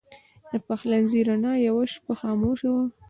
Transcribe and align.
د 0.49 0.51
پخلنځي 0.67 1.21
رڼا 1.29 1.53
یوه 1.67 1.83
شپه 1.93 2.13
خاموشه 2.21 2.69
وه. 2.75 2.85